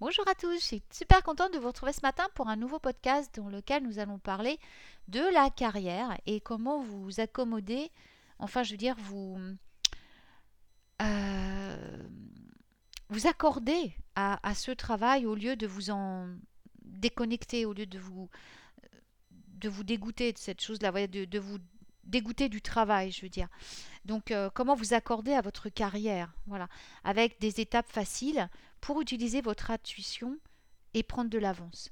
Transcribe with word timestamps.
Bonjour 0.00 0.26
à 0.26 0.34
tous, 0.34 0.52
je 0.54 0.58
suis 0.58 0.82
super 0.90 1.22
contente 1.22 1.54
de 1.54 1.58
vous 1.58 1.68
retrouver 1.68 1.92
ce 1.92 2.00
matin 2.02 2.26
pour 2.34 2.48
un 2.48 2.56
nouveau 2.56 2.80
podcast 2.80 3.32
dans 3.36 3.48
lequel 3.48 3.84
nous 3.84 4.00
allons 4.00 4.18
parler 4.18 4.58
de 5.06 5.20
la 5.32 5.50
carrière 5.50 6.18
et 6.26 6.40
comment 6.40 6.82
vous 6.82 7.20
accommoder, 7.20 7.92
enfin 8.40 8.64
je 8.64 8.72
veux 8.72 8.76
dire 8.76 8.96
vous, 8.98 9.38
euh, 11.00 12.02
vous 13.08 13.28
accorder 13.28 13.94
à, 14.16 14.54
ce 14.56 14.72
travail 14.72 15.26
au 15.26 15.36
lieu 15.36 15.54
de 15.54 15.68
vous 15.68 15.90
en 15.90 16.26
déconnecter, 16.82 17.64
au 17.64 17.72
lieu 17.72 17.86
de 17.86 18.00
vous, 18.00 18.28
dégoûter 19.84 20.32
de 20.32 20.38
cette 20.38 20.60
chose-là, 20.60 20.90
de, 21.06 21.24
de 21.24 21.38
vous 21.38 21.58
dégoûter 22.06 22.48
du 22.48 22.60
travail, 22.60 23.10
je 23.10 23.22
veux 23.22 23.28
dire. 23.28 23.48
Donc, 24.04 24.30
euh, 24.30 24.50
comment 24.52 24.74
vous 24.74 24.94
accorder 24.94 25.32
à 25.32 25.40
votre 25.40 25.68
carrière, 25.68 26.32
voilà, 26.46 26.68
avec 27.04 27.40
des 27.40 27.60
étapes 27.60 27.90
faciles 27.90 28.48
pour 28.84 29.00
utiliser 29.00 29.40
votre 29.40 29.70
intuition 29.70 30.38
et 30.92 31.02
prendre 31.02 31.30
de 31.30 31.38
l'avance. 31.38 31.90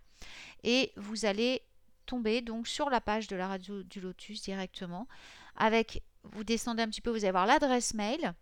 et 0.64 0.92
vous 0.96 1.26
allez 1.26 1.60
tomber 2.06 2.40
donc 2.40 2.66
sur 2.66 2.88
la 2.88 3.02
page 3.02 3.28
de 3.28 3.36
la 3.36 3.48
radio 3.48 3.82
du 3.82 4.00
Lotus 4.00 4.40
directement. 4.40 5.06
Avec, 5.54 6.02
vous 6.22 6.44
descendez 6.44 6.82
un 6.82 6.88
petit 6.88 7.02
peu, 7.02 7.10
vous 7.10 7.24
allez 7.24 7.32
voir 7.32 7.44
l'adresse 7.44 7.92
mail 7.92 8.32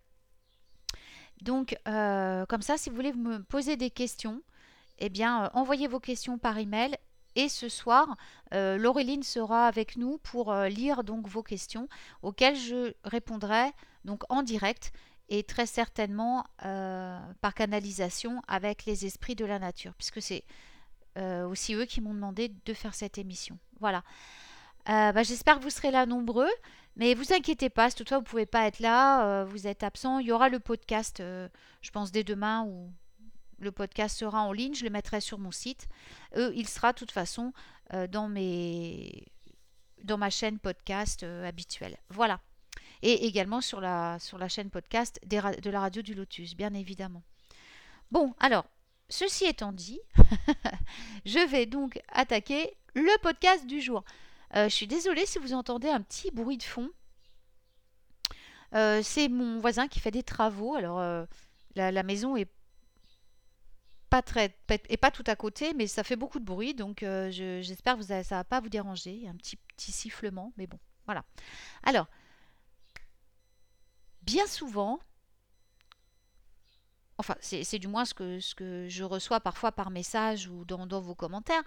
donc, 1.41 1.77
euh, 1.87 2.45
comme 2.45 2.61
ça, 2.61 2.77
si 2.77 2.89
vous 2.89 2.95
voulez 2.95 3.13
me 3.13 3.41
poser 3.43 3.77
des 3.77 3.89
questions, 3.89 4.41
eh 4.99 5.09
bien, 5.09 5.45
euh, 5.45 5.49
envoyez 5.53 5.87
vos 5.87 5.99
questions 5.99 6.37
par 6.37 6.57
email. 6.57 6.97
Et 7.35 7.49
ce 7.49 7.67
soir, 7.67 8.15
euh, 8.53 8.77
Laureline 8.77 9.23
sera 9.23 9.67
avec 9.67 9.97
nous 9.97 10.19
pour 10.19 10.53
lire 10.53 11.03
donc 11.03 11.27
vos 11.27 11.43
questions 11.43 11.89
auxquelles 12.21 12.55
je 12.55 12.93
répondrai 13.03 13.73
donc 14.05 14.23
en 14.29 14.41
direct 14.41 14.93
et 15.27 15.43
très 15.43 15.65
certainement 15.65 16.45
par 16.59 17.53
canalisation 17.53 18.41
avec 18.47 18.85
les 18.85 19.05
esprits 19.05 19.35
de 19.35 19.43
la 19.43 19.59
nature, 19.59 19.93
puisque 19.95 20.21
c'est 20.21 20.45
aussi 21.17 21.73
eux 21.73 21.83
qui 21.83 21.99
m'ont 21.99 22.13
demandé 22.13 22.53
de 22.65 22.73
faire 22.73 22.95
cette 22.95 23.17
émission. 23.17 23.57
Voilà. 23.81 24.03
Bah, 24.85 25.23
j'espère 25.23 25.57
que 25.57 25.63
vous 25.63 25.69
serez 25.71 25.91
là 25.91 26.05
nombreux. 26.05 26.51
Mais 26.95 27.13
vous 27.13 27.33
inquiétez 27.33 27.69
pas, 27.69 27.89
si 27.89 27.97
toutefois 27.97 28.19
vous 28.19 28.23
ne 28.23 28.29
pouvez 28.29 28.45
pas 28.45 28.67
être 28.67 28.79
là, 28.79 29.25
euh, 29.25 29.45
vous 29.45 29.67
êtes 29.67 29.83
absent, 29.83 30.19
il 30.19 30.27
y 30.27 30.31
aura 30.31 30.47
le 30.47 30.59
podcast, 30.59 31.19
euh, 31.19 31.49
je 31.81 31.91
pense 31.91 32.11
dès 32.11 32.23
demain, 32.23 32.63
où 32.63 32.91
le 33.59 33.71
podcast 33.71 34.17
sera 34.17 34.41
en 34.41 34.53
ligne, 34.53 34.73
je 34.73 34.85
le 34.85 34.89
mettrai 34.89 35.19
sur 35.19 35.37
mon 35.37 35.51
site. 35.51 35.87
il 36.35 36.67
sera 36.67 36.93
de 36.93 36.97
toute 36.97 37.11
façon 37.11 37.53
euh, 37.93 38.07
dans, 38.07 38.29
mes, 38.29 39.25
dans 40.03 40.17
ma 40.17 40.29
chaîne 40.29 40.59
podcast 40.59 41.23
habituelle. 41.23 41.97
Voilà. 42.09 42.39
Et 43.01 43.25
également 43.27 43.61
sur 43.61 43.81
la, 43.81 44.17
sur 44.19 44.37
la 44.37 44.47
chaîne 44.47 44.69
podcast 44.69 45.19
de 45.25 45.69
la 45.69 45.79
radio 45.79 46.01
du 46.01 46.13
Lotus, 46.13 46.55
bien 46.55 46.73
évidemment. 46.73 47.23
Bon, 48.11 48.33
alors, 48.39 48.65
ceci 49.09 49.45
étant 49.45 49.73
dit, 49.73 49.99
je 51.25 51.45
vais 51.49 51.65
donc 51.65 51.99
attaquer 52.09 52.77
le 52.93 53.21
podcast 53.21 53.65
du 53.65 53.81
jour. 53.81 54.03
Euh, 54.55 54.69
je 54.69 54.75
suis 54.75 54.87
désolée 54.87 55.25
si 55.25 55.39
vous 55.39 55.53
entendez 55.53 55.89
un 55.89 56.01
petit 56.01 56.31
bruit 56.31 56.57
de 56.57 56.63
fond. 56.63 56.89
Euh, 58.73 59.01
c'est 59.03 59.29
mon 59.29 59.59
voisin 59.59 59.87
qui 59.87 59.99
fait 59.99 60.11
des 60.11 60.23
travaux. 60.23 60.75
Alors, 60.75 60.99
euh, 60.99 61.25
la, 61.75 62.03
maison 62.03 62.35
est 62.35 62.49
pas 64.09 64.21
très 64.21 64.49
pas 65.01 65.11
tout 65.11 65.23
à 65.27 65.35
côté, 65.35 65.73
mais 65.73 65.87
ça 65.87 66.03
fait 66.03 66.15
beaucoup 66.15 66.39
de 66.39 66.45
bruit, 66.45 66.73
donc 66.73 66.99
j'espère 67.01 67.97
que 67.97 68.03
ça 68.03 68.19
ne 68.19 68.23
va 68.23 68.43
pas 68.43 68.59
vous 68.59 68.69
déranger. 68.69 69.27
Un 69.27 69.35
petit, 69.35 69.57
petit 69.75 69.91
sifflement, 69.91 70.53
mais 70.57 70.67
bon, 70.67 70.79
voilà. 71.05 71.23
Alors, 71.83 72.07
bien 74.21 74.47
souvent, 74.47 74.99
enfin, 77.17 77.35
c'est 77.41 77.79
du 77.79 77.87
moins 77.87 78.05
ce 78.05 78.13
que, 78.13 78.87
je 78.87 79.03
reçois 79.03 79.39
parfois 79.39 79.71
par 79.71 79.89
message 79.89 80.47
ou 80.47 80.65
dans 80.65 81.01
vos 81.01 81.15
commentaires, 81.15 81.63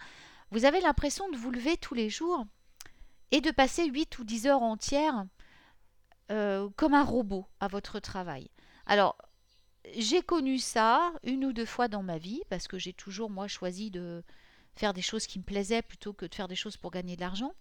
vous 0.50 0.65
avez 0.65 0.81
l'impression 0.81 1.28
de 1.31 1.37
vous 1.37 1.50
lever 1.50 1.77
tous 1.77 1.95
les 1.95 2.09
jours 2.09 2.47
et 3.31 3.41
de 3.41 3.50
passer 3.50 3.87
8 3.87 4.19
ou 4.19 4.25
10 4.25 4.47
heures 4.47 4.62
entières 4.62 5.27
euh, 6.31 6.69
comme 6.77 6.94
un 6.94 7.05
robot 7.05 7.47
à 7.61 7.69
votre 7.69 8.00
travail. 8.00 8.50
Alors, 8.87 9.16
j'ai 9.97 10.22
connu 10.22 10.59
ça 10.59 11.12
une 11.22 11.44
ou 11.44 11.53
deux 11.53 11.65
fois 11.65 11.89
dans 11.89 12.03
ma 12.03 12.19
vie 12.19 12.43
parce 12.50 12.69
que 12.69 12.78
j'ai 12.78 12.93
toujours, 12.93 13.31
moi, 13.31 13.49
choisi 13.49 13.91
de 13.91 14.22
faire 14.77 14.93
des 14.93 15.03
choses 15.03 15.27
qui 15.27 15.39
me 15.39 15.44
plaisaient 15.44 15.83
plutôt 15.83 16.12
que 16.12 16.27
de 16.27 16.34
faire 16.34 16.49
des 16.49 16.56
choses 16.56 16.77
pour 16.77 16.91
gagner 16.91 17.16
de 17.16 17.21
l'argent. 17.21 17.53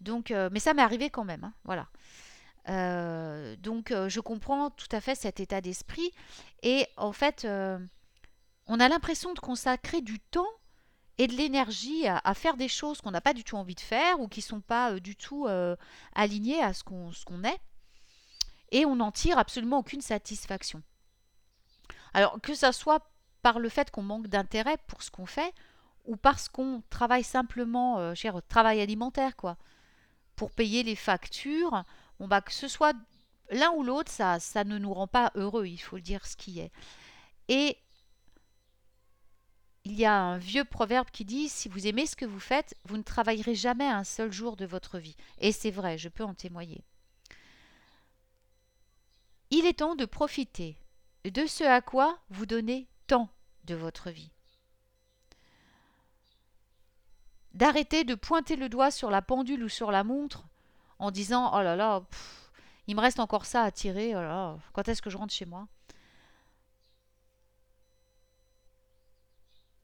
Donc, 0.00 0.30
euh, 0.30 0.48
mais 0.52 0.60
ça 0.60 0.74
m'est 0.74 0.82
arrivé 0.82 1.10
quand 1.10 1.24
même, 1.24 1.44
hein, 1.44 1.52
voilà. 1.64 1.88
Euh, 2.68 3.56
donc, 3.56 3.92
je 4.08 4.20
comprends 4.20 4.70
tout 4.70 4.88
à 4.92 5.00
fait 5.00 5.14
cet 5.14 5.40
état 5.40 5.60
d'esprit. 5.60 6.12
Et 6.62 6.86
en 6.96 7.12
fait, 7.12 7.46
on 7.46 8.80
a 8.80 8.88
l'impression 8.88 9.32
de 9.32 9.40
consacrer 9.40 10.02
du 10.02 10.18
temps 10.18 10.48
et 11.18 11.26
de 11.26 11.34
l'énergie 11.34 12.06
à, 12.06 12.34
faire 12.34 12.56
des 12.56 12.68
choses 12.68 13.00
qu'on 13.00 13.10
n'a 13.10 13.20
pas 13.20 13.34
du 13.34 13.42
tout 13.42 13.56
envie 13.56 13.74
de 13.74 13.80
faire 13.80 14.20
ou 14.20 14.28
qui 14.28 14.40
ne 14.40 14.44
sont 14.44 14.60
pas 14.60 14.92
euh, 14.92 15.00
du 15.00 15.16
tout 15.16 15.46
euh, 15.46 15.74
alignées 16.14 16.62
à 16.62 16.72
ce 16.72 16.84
qu'on 16.84 17.44
est. 17.44 17.60
Et 18.70 18.86
on 18.86 18.96
n'en 18.96 19.10
tire 19.10 19.38
absolument 19.38 19.78
aucune 19.78 20.00
satisfaction. 20.00 20.82
Alors 22.14 22.40
que 22.40 22.54
ça 22.54 22.72
soit 22.72 23.10
par 23.42 23.58
le 23.58 23.68
fait 23.68 23.90
qu'on 23.90 24.02
manque 24.02 24.28
d'intérêt 24.28 24.76
pour 24.86 25.02
ce 25.02 25.10
qu'on 25.10 25.26
fait 25.26 25.52
ou 26.04 26.16
parce 26.16 26.48
qu'on 26.48 26.82
travaille 26.88 27.24
simplement, 27.24 27.98
euh, 27.98 28.14
cher 28.14 28.40
travail 28.48 28.80
alimentaire, 28.80 29.36
quoi, 29.36 29.56
pour 30.36 30.52
payer 30.52 30.82
les 30.84 30.96
factures, 30.96 31.84
on 32.20 32.28
va 32.28 32.40
que 32.40 32.52
ce 32.52 32.68
soit 32.68 32.96
l'un 33.50 33.70
ou 33.72 33.82
l'autre, 33.82 34.10
ça, 34.10 34.38
ça 34.38 34.64
ne 34.64 34.78
nous 34.78 34.94
rend 34.94 35.06
pas 35.06 35.32
heureux, 35.34 35.66
il 35.66 35.78
faut 35.78 35.96
le 35.96 36.02
dire 36.02 36.26
ce 36.26 36.36
qui 36.36 36.60
est. 36.60 36.70
Et 37.48 37.76
il 39.88 39.98
y 39.98 40.04
a 40.04 40.14
un 40.14 40.36
vieux 40.36 40.64
proverbe 40.64 41.08
qui 41.10 41.24
dit 41.24 41.48
Si 41.48 41.68
vous 41.68 41.86
aimez 41.86 42.04
ce 42.04 42.14
que 42.14 42.26
vous 42.26 42.40
faites, 42.40 42.76
vous 42.84 42.98
ne 42.98 43.02
travaillerez 43.02 43.54
jamais 43.54 43.86
un 43.86 44.04
seul 44.04 44.30
jour 44.30 44.56
de 44.56 44.66
votre 44.66 44.98
vie. 44.98 45.16
Et 45.38 45.50
c'est 45.50 45.70
vrai, 45.70 45.96
je 45.96 46.10
peux 46.10 46.24
en 46.24 46.34
témoigner. 46.34 46.84
Il 49.50 49.64
est 49.64 49.78
temps 49.78 49.94
de 49.94 50.04
profiter 50.04 50.76
de 51.24 51.46
ce 51.46 51.64
à 51.64 51.80
quoi 51.80 52.18
vous 52.28 52.44
donnez 52.44 52.86
tant 53.06 53.30
de 53.64 53.74
votre 53.74 54.10
vie. 54.10 54.30
D'arrêter 57.54 58.04
de 58.04 58.14
pointer 58.14 58.56
le 58.56 58.68
doigt 58.68 58.90
sur 58.90 59.10
la 59.10 59.22
pendule 59.22 59.64
ou 59.64 59.70
sur 59.70 59.90
la 59.90 60.04
montre 60.04 60.44
en 60.98 61.10
disant 61.10 61.50
Oh 61.54 61.62
là 61.62 61.76
là, 61.76 62.02
il 62.88 62.94
me 62.94 63.00
reste 63.00 63.20
encore 63.20 63.46
ça 63.46 63.62
à 63.62 63.70
tirer, 63.70 64.14
oh 64.14 64.58
quand 64.74 64.86
est-ce 64.86 65.00
que 65.00 65.08
je 65.08 65.16
rentre 65.16 65.32
chez 65.32 65.46
moi? 65.46 65.66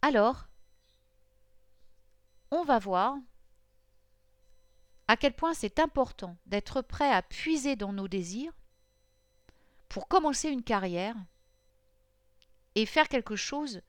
Alors, 0.07 0.49
on 2.51 2.63
va 2.63 2.79
voir 2.79 3.17
à 5.09 5.17
quel 5.17 5.35
point 5.35 5.55
c'est 5.55 5.79
important 5.79 6.37
d'être 6.45 6.83
prêt 6.83 7.11
à 7.11 7.23
puiser 7.23 7.75
dans 7.75 7.95
nos 7.95 8.07
désirs 8.07 8.53
pour 9.89 10.07
commencer 10.07 10.51
une 10.51 10.63
carrière 10.63 11.17
et 12.75 12.85
faire 12.85 13.09
quelque 13.09 13.35
chose 13.35 13.81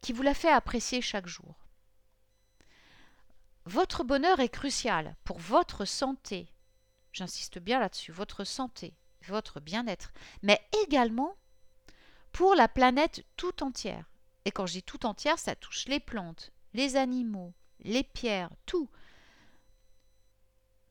qui 0.00 0.12
vous 0.12 0.22
la 0.22 0.34
fait 0.34 0.50
apprécier 0.50 1.00
chaque 1.00 1.28
jour. 1.28 1.54
Votre 3.64 4.02
bonheur 4.02 4.40
est 4.40 4.48
crucial 4.48 5.14
pour 5.22 5.38
votre 5.38 5.84
santé. 5.84 6.52
J'insiste 7.12 7.60
bien 7.60 7.78
là-dessus, 7.78 8.10
votre 8.10 8.42
santé, 8.42 8.96
votre 9.28 9.60
bien-être, 9.60 10.12
mais 10.42 10.60
également 10.84 11.36
pour 12.32 12.56
la 12.56 12.66
planète 12.66 13.24
tout 13.36 13.62
entière. 13.62 14.10
Et 14.46 14.52
quand 14.52 14.64
je 14.64 14.74
dis 14.74 14.82
tout 14.84 15.06
entière, 15.06 15.40
ça 15.40 15.56
touche 15.56 15.86
les 15.88 15.98
plantes, 15.98 16.52
les 16.72 16.94
animaux, 16.94 17.52
les 17.80 18.04
pierres, 18.04 18.50
tout. 18.64 18.88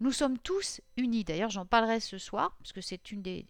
Nous 0.02 0.12
sommes 0.12 0.38
tous 0.38 0.82
unis. 0.98 1.24
D'ailleurs, 1.24 1.52
j'en 1.52 1.66
parlerai 1.66 2.02
ce 2.02 2.18
soir, 2.18 2.58
parce 2.58 2.74
que 2.74 2.82
c'est 2.82 3.14
une 3.14 3.22
des, 3.22 3.48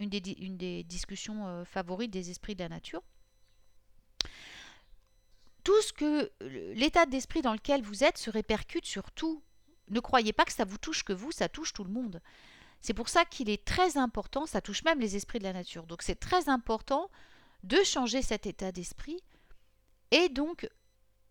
une 0.00 0.10
des, 0.10 0.84
discussions 0.84 1.48
euh, 1.48 1.64
favorites 1.64 2.10
des 2.10 2.28
esprits 2.28 2.54
de 2.54 2.62
la 2.62 2.68
nature. 2.68 3.02
Tout 5.64 5.80
ce 5.80 5.94
que 5.94 6.30
l'état 6.74 7.06
d'esprit 7.06 7.40
dans 7.40 7.54
lequel 7.54 7.80
vous 7.82 8.04
êtes 8.04 8.18
se 8.18 8.28
répercute 8.28 8.84
sur 8.84 9.10
tout. 9.12 9.42
Ne 9.88 10.00
croyez 10.00 10.34
pas 10.34 10.44
que 10.44 10.52
ça 10.52 10.66
vous 10.66 10.78
touche 10.78 11.04
que 11.04 11.14
vous, 11.14 11.32
ça 11.32 11.48
touche 11.48 11.72
tout 11.72 11.84
le 11.84 11.92
monde. 11.92 12.20
C'est 12.82 12.94
pour 12.94 13.08
ça 13.08 13.24
qu'il 13.24 13.48
est 13.48 13.64
très 13.64 13.96
important, 13.96 14.44
ça 14.44 14.60
touche 14.60 14.84
même 14.84 15.00
les 15.00 15.16
esprits 15.16 15.38
de 15.38 15.44
la 15.44 15.54
nature. 15.54 15.86
Donc 15.86 16.02
c'est 16.02 16.20
très 16.20 16.50
important 16.50 17.10
de 17.62 17.82
changer 17.84 18.22
cet 18.22 18.46
état 18.46 18.72
d'esprit 18.72 19.22
et 20.10 20.28
donc 20.28 20.68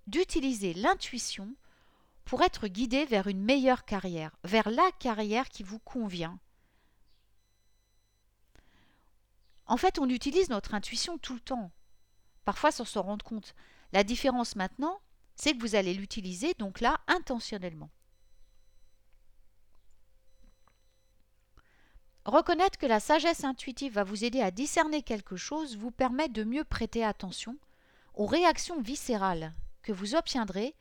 d'utiliser 0.07 0.73
l'intuition 0.73 1.55
pour 2.25 2.41
être 2.41 2.67
guidé 2.67 3.05
vers 3.05 3.27
une 3.27 3.43
meilleure 3.43 3.85
carrière, 3.85 4.35
vers 4.43 4.69
la 4.69 4.89
carrière 4.99 5.49
qui 5.49 5.63
vous 5.63 5.79
convient. 5.79 6.39
En 9.65 9.77
fait, 9.77 9.99
on 9.99 10.09
utilise 10.09 10.49
notre 10.49 10.73
intuition 10.73 11.17
tout 11.17 11.33
le 11.33 11.39
temps, 11.39 11.71
parfois 12.45 12.71
sans 12.71 12.85
s'en 12.85 13.03
rendre 13.03 13.25
compte. 13.25 13.55
La 13.93 14.03
différence 14.03 14.55
maintenant, 14.55 14.99
c'est 15.35 15.53
que 15.53 15.61
vous 15.61 15.75
allez 15.75 15.93
l'utiliser 15.93 16.53
donc 16.55 16.81
là 16.81 16.99
intentionnellement. 17.07 17.89
Reconnaître 22.25 22.77
que 22.77 22.85
la 22.85 22.99
sagesse 22.99 23.43
intuitive 23.43 23.93
va 23.93 24.03
vous 24.03 24.23
aider 24.23 24.41
à 24.41 24.51
discerner 24.51 25.01
quelque 25.01 25.35
chose 25.35 25.77
vous 25.77 25.91
permet 25.91 26.29
de 26.29 26.43
mieux 26.43 26.63
prêter 26.63 27.03
attention 27.03 27.57
aux 28.13 28.27
réactions 28.27 28.79
viscérales 28.79 29.53
que 29.81 29.91
vous 29.91 30.15
obtiendrez 30.15 30.75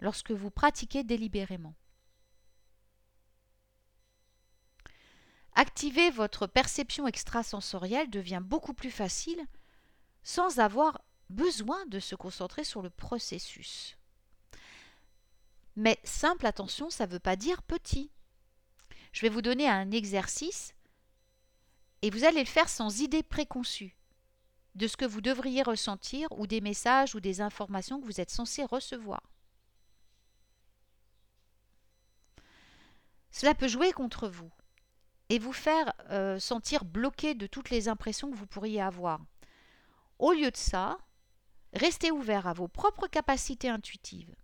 lorsque 0.00 0.32
vous 0.32 0.50
pratiquez 0.50 1.04
délibérément. 1.04 1.74
Activer 5.54 6.10
votre 6.10 6.46
perception 6.46 7.06
extrasensorielle 7.06 8.10
devient 8.10 8.40
beaucoup 8.42 8.74
plus 8.74 8.90
facile 8.90 9.44
sans 10.22 10.58
avoir 10.58 11.00
besoin 11.28 11.84
de 11.86 12.00
se 12.00 12.14
concentrer 12.16 12.64
sur 12.64 12.82
le 12.82 12.90
processus. 12.90 13.96
Mais 15.76 16.00
simple 16.02 16.46
attention, 16.46 16.90
ça 16.90 17.06
ne 17.06 17.12
veut 17.12 17.20
pas 17.20 17.36
dire 17.36 17.62
petit. 17.62 18.10
Je 19.12 19.22
vais 19.22 19.28
vous 19.28 19.42
donner 19.42 19.68
un 19.68 19.90
exercice 19.92 20.74
et 22.02 22.10
vous 22.10 22.24
allez 22.24 22.40
le 22.40 22.46
faire 22.46 22.68
sans 22.68 23.00
idée 23.00 23.22
préconçue 23.22 23.96
de 24.74 24.86
ce 24.86 24.96
que 24.96 25.04
vous 25.04 25.20
devriez 25.20 25.62
ressentir 25.62 26.28
ou 26.38 26.46
des 26.46 26.60
messages 26.60 27.14
ou 27.14 27.20
des 27.20 27.40
informations 27.40 28.00
que 28.00 28.06
vous 28.06 28.20
êtes 28.20 28.30
censé 28.30 28.64
recevoir. 28.64 29.22
Cela 33.30 33.54
peut 33.54 33.68
jouer 33.68 33.92
contre 33.92 34.28
vous 34.28 34.50
et 35.28 35.38
vous 35.38 35.52
faire 35.52 35.92
euh, 36.10 36.38
sentir 36.38 36.84
bloqué 36.84 37.34
de 37.34 37.46
toutes 37.46 37.70
les 37.70 37.88
impressions 37.88 38.30
que 38.30 38.36
vous 38.36 38.46
pourriez 38.46 38.80
avoir. 38.80 39.20
Au 40.18 40.32
lieu 40.32 40.50
de 40.50 40.56
ça, 40.56 40.98
restez 41.72 42.10
ouvert 42.10 42.46
à 42.46 42.52
vos 42.52 42.68
propres 42.68 43.06
capacités 43.06 43.68
intuitives, 43.68 44.34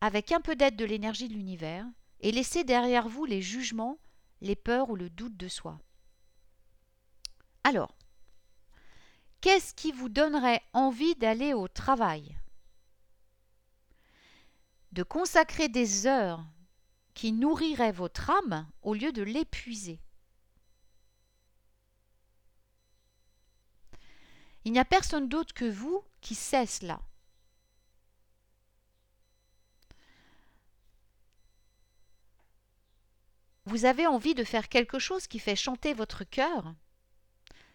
avec 0.00 0.30
un 0.30 0.40
peu 0.40 0.54
d'aide 0.54 0.76
de 0.76 0.84
l'énergie 0.84 1.28
de 1.28 1.34
l'univers, 1.34 1.84
et 2.20 2.32
laissez 2.32 2.64
derrière 2.64 3.08
vous 3.08 3.24
les 3.24 3.42
jugements, 3.42 3.98
les 4.40 4.56
peurs 4.56 4.90
ou 4.90 4.96
le 4.96 5.10
doute 5.10 5.36
de 5.36 5.48
soi. 5.48 5.78
Alors, 7.68 7.96
qu'est-ce 9.40 9.74
qui 9.74 9.90
vous 9.90 10.08
donnerait 10.08 10.62
envie 10.72 11.16
d'aller 11.16 11.52
au 11.52 11.66
travail? 11.66 12.38
De 14.92 15.02
consacrer 15.02 15.68
des 15.68 16.06
heures 16.06 16.44
qui 17.14 17.32
nourriraient 17.32 17.90
votre 17.90 18.30
âme 18.30 18.68
au 18.82 18.94
lieu 18.94 19.10
de 19.10 19.24
l'épuiser. 19.24 19.98
Il 24.64 24.70
n'y 24.70 24.78
a 24.78 24.84
personne 24.84 25.28
d'autre 25.28 25.52
que 25.52 25.68
vous 25.68 26.04
qui 26.20 26.36
sait 26.36 26.66
cela. 26.66 27.00
Vous 33.64 33.86
avez 33.86 34.06
envie 34.06 34.36
de 34.36 34.44
faire 34.44 34.68
quelque 34.68 35.00
chose 35.00 35.26
qui 35.26 35.40
fait 35.40 35.56
chanter 35.56 35.94
votre 35.94 36.22
cœur? 36.22 36.72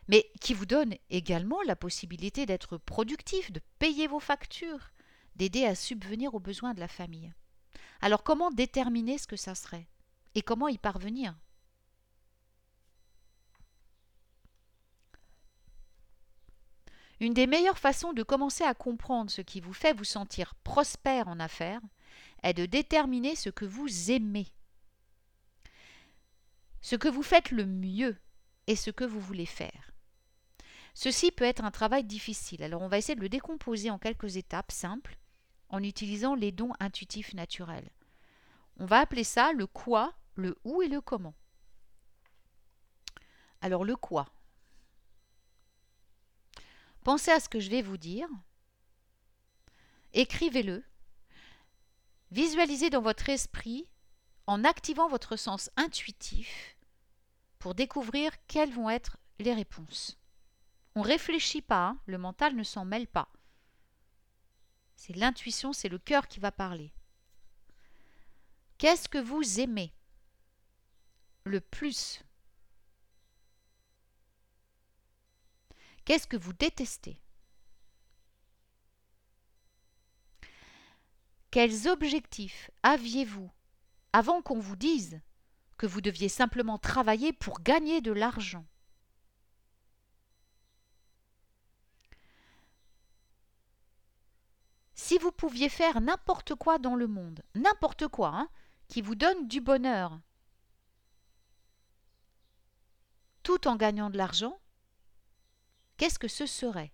Mais 0.07 0.29
qui 0.41 0.53
vous 0.53 0.65
donne 0.65 0.95
également 1.09 1.61
la 1.63 1.75
possibilité 1.75 2.45
d'être 2.45 2.77
productif, 2.77 3.51
de 3.51 3.61
payer 3.79 4.07
vos 4.07 4.19
factures, 4.19 4.91
d'aider 5.35 5.65
à 5.65 5.75
subvenir 5.75 6.33
aux 6.33 6.39
besoins 6.39 6.73
de 6.73 6.79
la 6.79 6.87
famille. 6.87 7.33
Alors 8.01 8.23
comment 8.23 8.51
déterminer 8.51 9.17
ce 9.17 9.27
que 9.27 9.35
ça 9.35 9.55
serait 9.55 9.87
Et 10.35 10.41
comment 10.41 10.67
y 10.67 10.77
parvenir? 10.77 11.35
Une 17.19 17.35
des 17.35 17.45
meilleures 17.45 17.77
façons 17.77 18.13
de 18.13 18.23
commencer 18.23 18.63
à 18.63 18.73
comprendre 18.73 19.29
ce 19.29 19.41
qui 19.41 19.61
vous 19.61 19.73
fait 19.73 19.93
vous 19.93 20.03
sentir 20.03 20.55
prospère 20.55 21.27
en 21.27 21.39
affaires 21.39 21.81
est 22.41 22.55
de 22.55 22.65
déterminer 22.65 23.35
ce 23.35 23.51
que 23.51 23.65
vous 23.65 24.09
aimez, 24.09 24.47
ce 26.81 26.95
que 26.95 27.07
vous 27.07 27.21
faites 27.21 27.51
le 27.51 27.67
mieux 27.67 28.19
et 28.65 28.75
ce 28.75 28.89
que 28.89 29.03
vous 29.03 29.19
voulez 29.19 29.45
faire. 29.45 29.90
Ceci 30.93 31.31
peut 31.31 31.45
être 31.45 31.63
un 31.63 31.71
travail 31.71 32.03
difficile, 32.03 32.63
alors 32.63 32.81
on 32.81 32.87
va 32.87 32.97
essayer 32.97 33.15
de 33.15 33.21
le 33.21 33.29
décomposer 33.29 33.89
en 33.89 33.97
quelques 33.97 34.35
étapes 34.35 34.71
simples 34.71 35.17
en 35.69 35.81
utilisant 35.81 36.35
les 36.35 36.51
dons 36.51 36.73
intuitifs 36.79 37.33
naturels. 37.33 37.89
On 38.77 38.85
va 38.85 38.99
appeler 38.99 39.23
ça 39.23 39.53
le 39.53 39.67
quoi, 39.67 40.13
le 40.35 40.57
où 40.63 40.81
et 40.81 40.87
le 40.87 41.01
comment. 41.01 41.33
Alors 43.61 43.85
le 43.85 43.95
quoi. 43.95 44.27
Pensez 47.03 47.31
à 47.31 47.39
ce 47.39 47.49
que 47.49 47.59
je 47.59 47.69
vais 47.69 47.81
vous 47.81 47.97
dire. 47.97 48.27
Écrivez-le. 50.13 50.83
Visualisez 52.31 52.89
dans 52.89 53.01
votre 53.01 53.29
esprit 53.29 53.87
en 54.45 54.63
activant 54.63 55.07
votre 55.07 55.35
sens 55.35 55.69
intuitif 55.77 56.75
pour 57.59 57.75
découvrir 57.75 58.31
quelles 58.47 58.73
vont 58.73 58.89
être 58.89 59.17
les 59.39 59.53
réponses. 59.53 60.20
On 60.95 61.01
réfléchit 61.01 61.61
pas, 61.61 61.89
hein. 61.89 61.99
le 62.05 62.17
mental 62.17 62.55
ne 62.55 62.63
s'en 62.63 62.85
mêle 62.85 63.07
pas. 63.07 63.31
C'est 64.95 65.15
l'intuition, 65.15 65.73
c'est 65.73 65.89
le 65.89 65.97
cœur 65.97 66.27
qui 66.27 66.39
va 66.39 66.51
parler. 66.51 66.93
Qu'est-ce 68.77 69.07
que 69.07 69.17
vous 69.17 69.59
aimez 69.59 69.93
le 71.43 71.61
plus? 71.61 72.23
Qu'est-ce 76.03 76.27
que 76.27 76.37
vous 76.37 76.53
détestez? 76.53 77.21
Quels 81.51 81.87
objectifs 81.87 82.71
aviez-vous 82.83 83.51
avant 84.13 84.41
qu'on 84.41 84.59
vous 84.59 84.75
dise 84.75 85.21
que 85.77 85.85
vous 85.85 86.01
deviez 86.01 86.29
simplement 86.29 86.77
travailler 86.77 87.33
pour 87.33 87.61
gagner 87.61 88.01
de 88.01 88.11
l'argent? 88.11 88.65
Si 95.11 95.17
vous 95.17 95.33
pouviez 95.33 95.67
faire 95.67 95.99
n'importe 95.99 96.55
quoi 96.55 96.77
dans 96.77 96.95
le 96.95 97.05
monde, 97.05 97.43
n'importe 97.53 98.07
quoi, 98.07 98.29
hein, 98.29 98.49
qui 98.87 99.01
vous 99.01 99.15
donne 99.15 99.49
du 99.49 99.59
bonheur, 99.59 100.17
tout 103.43 103.67
en 103.67 103.75
gagnant 103.75 104.09
de 104.09 104.17
l'argent, 104.17 104.57
qu'est-ce 105.97 106.17
que 106.17 106.29
ce 106.29 106.45
serait? 106.45 106.93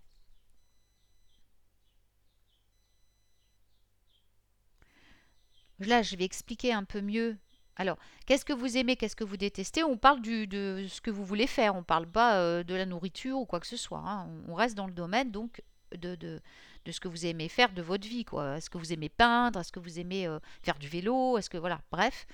Là, 5.78 6.02
je 6.02 6.16
vais 6.16 6.24
expliquer 6.24 6.72
un 6.72 6.82
peu 6.82 7.00
mieux. 7.00 7.38
Alors, 7.76 7.98
qu'est-ce 8.26 8.44
que 8.44 8.52
vous 8.52 8.76
aimez, 8.76 8.96
qu'est-ce 8.96 9.14
que 9.14 9.22
vous 9.22 9.36
détestez? 9.36 9.84
On 9.84 9.96
parle 9.96 10.22
du, 10.22 10.48
de 10.48 10.86
ce 10.88 11.00
que 11.00 11.12
vous 11.12 11.24
voulez 11.24 11.46
faire, 11.46 11.76
on 11.76 11.82
ne 11.82 11.84
parle 11.84 12.10
pas 12.10 12.40
euh, 12.40 12.64
de 12.64 12.74
la 12.74 12.84
nourriture 12.84 13.38
ou 13.38 13.46
quoi 13.46 13.60
que 13.60 13.68
ce 13.68 13.76
soit. 13.76 14.02
Hein. 14.04 14.28
On 14.48 14.54
reste 14.54 14.74
dans 14.74 14.88
le 14.88 14.92
domaine 14.92 15.30
donc 15.30 15.62
de, 15.96 16.16
de, 16.16 16.40
de 16.88 16.92
ce 16.92 17.00
que 17.00 17.08
vous 17.08 17.26
aimez 17.26 17.50
faire 17.50 17.70
de 17.74 17.82
votre 17.82 18.08
vie. 18.08 18.24
quoi. 18.24 18.56
Est-ce 18.56 18.70
que 18.70 18.78
vous 18.78 18.94
aimez 18.94 19.10
peindre? 19.10 19.60
Est-ce 19.60 19.70
que 19.70 19.78
vous 19.78 19.98
aimez 19.98 20.26
euh, 20.26 20.38
faire 20.62 20.78
du 20.78 20.88
vélo? 20.88 21.36
Est-ce 21.36 21.50
que 21.50 21.58
voilà, 21.58 21.82
bref. 21.92 22.26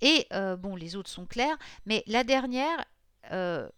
Et 0.00 0.26
euh, 0.32 0.56
bon, 0.56 0.74
les 0.74 0.96
autres 0.96 1.10
sont 1.10 1.26
clairs, 1.26 1.58
mais 1.84 2.02
la 2.06 2.24
dernière, 2.24 2.82
euh, 3.30 3.68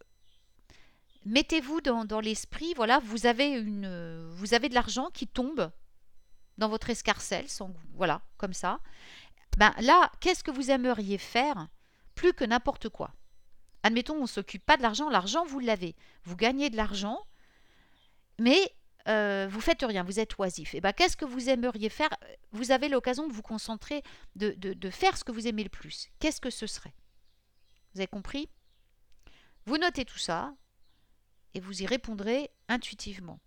mettez-vous 1.24 1.80
dans, 1.80 2.20
l'esprit. 2.20 2.72
Voilà, 2.76 3.00
vous 3.00 3.26
avez 3.26 3.48
une, 3.48 3.82
de 3.82 4.74
l'argent 4.74 5.10
qui 5.12 5.26
tombe 5.26 5.72
dans 6.56 6.68
votre 6.68 6.88
escarcelle, 6.90 7.48
sans, 7.48 7.72
voilà, 7.94 8.22
comme 8.36 8.52
ça. 8.52 8.78
Ben 9.58 9.74
là, 9.80 10.12
qu'est-ce 10.20 10.44
que 10.44 10.52
vous 10.52 10.70
aimeriez 10.70 11.18
faire 11.18 11.66
plus 12.14 12.32
que 12.32 12.44
n'importe 12.44 12.88
quoi? 12.90 13.10
Admettons, 13.82 14.22
on 14.22 14.26
s'occupe 14.28 14.64
pas 14.64 14.76
de 14.76 14.82
l'argent, 14.82 15.10
l'argent, 15.10 15.44
vous 15.44 15.58
l'avez. 15.58 15.96
Vous 16.22 16.36
gagnez 16.36 16.70
de 16.70 16.76
l'argent, 16.76 17.18
mais 18.38 18.72
euh, 19.08 19.48
vous 19.50 19.60
faites 19.60 19.82
rien, 19.82 20.04
vous 20.04 20.20
êtes 20.20 20.38
oisif. 20.38 20.74
Et 20.74 20.78
eh 20.78 20.80
ben, 20.80 20.92
qu'est-ce 20.92 21.16
que 21.16 21.24
vous 21.24 21.48
aimeriez 21.48 21.88
faire? 21.88 22.10
Vous 22.52 22.70
avez 22.70 22.88
l'occasion 22.88 23.26
de 23.26 23.32
vous 23.32 23.42
concentrer, 23.42 24.02
de, 24.36 24.52
de 24.52 24.90
faire 24.90 25.16
ce 25.16 25.24
que 25.24 25.32
vous 25.32 25.46
aimez 25.46 25.64
le 25.64 25.68
plus. 25.68 26.08
Qu'est-ce 26.18 26.40
que 26.40 26.50
ce 26.50 26.66
serait? 26.66 26.94
Vous 27.94 28.00
avez 28.00 28.08
compris? 28.08 28.48
Vous 29.66 29.78
notez 29.78 30.04
tout 30.04 30.18
ça 30.18 30.54
et 31.54 31.60
vous 31.60 31.82
y 31.82 31.86
répondrez 31.86 32.50
intuitivement, 32.68 33.40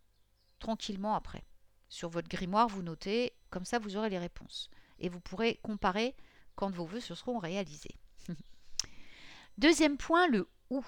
tranquillement 0.59 1.15
après. 1.15 1.43
Sur 1.89 2.09
votre 2.09 2.29
grimoire, 2.29 2.67
vous 2.67 2.83
notez, 2.83 3.33
comme 3.49 3.65
ça 3.65 3.79
vous 3.79 3.97
aurez 3.97 4.09
les 4.09 4.19
réponses. 4.19 4.69
Et 4.99 5.09
vous 5.09 5.19
pourrez 5.19 5.59
comparer 5.63 6.15
quand 6.55 6.69
vos 6.69 6.85
vœux 6.85 6.99
se 6.99 7.15
seront 7.15 7.39
réalisés. 7.39 7.95
Deuxième 9.57 9.97
point, 9.97 10.27
le 10.27 10.49
où. 10.69 10.85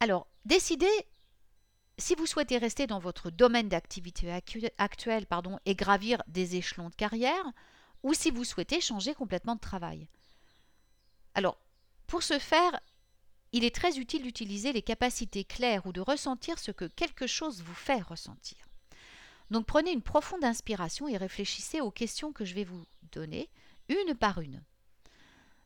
Alors, 0.00 0.26
décidez 0.44 1.06
si 2.00 2.14
vous 2.14 2.26
souhaitez 2.26 2.58
rester 2.58 2.86
dans 2.86 2.98
votre 2.98 3.30
domaine 3.30 3.68
d'activité 3.68 4.32
actuel 4.78 5.26
et 5.66 5.74
gravir 5.74 6.22
des 6.26 6.56
échelons 6.56 6.88
de 6.88 6.94
carrière, 6.94 7.44
ou 8.02 8.14
si 8.14 8.30
vous 8.30 8.44
souhaitez 8.44 8.80
changer 8.80 9.14
complètement 9.14 9.54
de 9.54 9.60
travail. 9.60 10.08
Alors, 11.34 11.58
pour 12.06 12.22
ce 12.22 12.38
faire, 12.38 12.80
il 13.52 13.64
est 13.64 13.74
très 13.74 13.98
utile 13.98 14.22
d'utiliser 14.22 14.72
les 14.72 14.82
capacités 14.82 15.44
claires 15.44 15.86
ou 15.86 15.92
de 15.92 16.00
ressentir 16.00 16.58
ce 16.58 16.70
que 16.70 16.86
quelque 16.86 17.26
chose 17.26 17.62
vous 17.62 17.74
fait 17.74 18.00
ressentir. 18.00 18.58
Donc 19.50 19.66
prenez 19.66 19.92
une 19.92 20.02
profonde 20.02 20.44
inspiration 20.44 21.08
et 21.08 21.16
réfléchissez 21.16 21.80
aux 21.80 21.90
questions 21.90 22.32
que 22.32 22.44
je 22.44 22.54
vais 22.54 22.64
vous 22.64 22.84
donner, 23.12 23.50
une 23.88 24.14
par 24.14 24.40
une. 24.40 24.62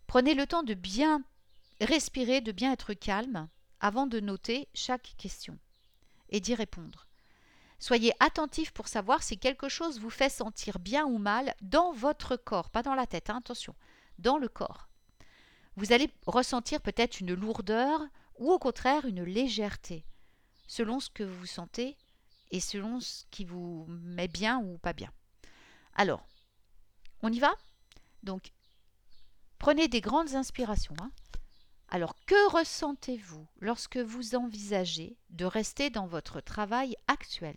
Prenez 0.07 0.35
le 0.35 0.47
temps 0.47 0.63
de 0.63 0.75
bien 0.75 1.23
respirer, 1.81 2.41
de 2.41 2.53
bien 2.53 2.73
être 2.73 2.95
calme 2.95 3.49
avant 3.81 4.07
de 4.07 4.21
noter 4.21 4.69
chaque 4.75 5.15
question 5.19 5.59
et 6.35 6.41
d'y 6.41 6.55
répondre. 6.57 7.07
Soyez 7.79 8.13
attentif 8.19 8.73
pour 8.73 8.89
savoir 8.89 9.23
si 9.23 9.39
quelque 9.39 9.69
chose 9.69 10.01
vous 10.01 10.11
fait 10.11 10.29
sentir 10.29 10.81
bien 10.81 11.07
ou 11.07 11.19
mal 11.19 11.55
dans 11.63 11.93
votre 11.93 12.35
corps, 12.37 12.71
pas 12.71 12.83
dans 12.83 12.97
la 12.97 13.07
tête, 13.07 13.31
hein, 13.31 13.37
attention, 13.39 13.75
dans 14.19 14.37
le 14.37 14.49
corps. 14.49 14.89
Vous 15.77 15.93
allez 15.93 16.11
ressentir 16.27 16.81
peut-être 16.81 17.21
une 17.21 17.35
lourdeur 17.35 18.01
ou 18.39 18.51
au 18.51 18.59
contraire 18.59 19.05
une 19.05 19.23
légèreté, 19.23 20.05
selon 20.67 20.99
ce 20.99 21.09
que 21.09 21.23
vous 21.23 21.47
sentez 21.47 21.97
et 22.51 22.59
selon 22.59 22.99
ce 22.99 23.25
qui 23.31 23.45
vous 23.45 23.87
met 23.89 24.29
bien 24.29 24.59
ou 24.59 24.77
pas 24.79 24.93
bien. 24.93 25.13
Alors, 25.95 26.27
on 27.23 27.33
y 27.33 27.39
va? 27.39 27.55
Donc, 28.25 28.51
prenez 29.61 29.87
des 29.87 30.01
grandes 30.01 30.35
inspirations. 30.35 30.97
Hein. 31.01 31.13
Alors, 31.95 32.17
que 32.27 32.51
ressentez-vous 32.51 33.47
lorsque 33.61 33.99
vous 33.99 34.35
envisagez 34.35 35.17
de 35.31 35.45
rester 35.45 35.91
dans 35.91 36.09
votre 36.09 36.41
travail 36.41 36.97
actuel? 37.07 37.55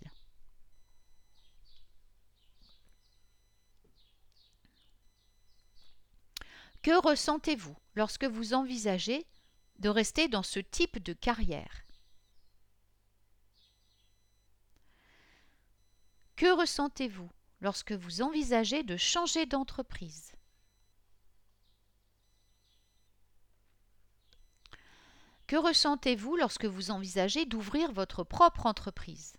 Que 6.84 7.02
ressentez-vous 7.02 7.76
lorsque 7.96 8.26
vous 8.26 8.54
envisagez 8.54 9.26
de 9.80 9.90
rester 9.90 10.28
dans 10.28 10.44
ce 10.44 10.60
type 10.60 11.02
de 11.02 11.14
carrière? 11.14 11.82
Que 16.36 16.56
ressentez-vous 16.56 17.32
lorsque 17.62 17.94
vous 17.94 18.22
envisagez 18.22 18.84
de 18.84 18.98
changer 18.98 19.48
d'entreprise? 19.48 20.37
Que 25.48 25.56
ressentez-vous 25.56 26.36
lorsque 26.36 26.66
vous 26.66 26.92
envisagez 26.92 27.46
d'ouvrir 27.46 27.94
votre 27.94 28.26
propre 28.26 28.66
entreprise? 28.66 29.38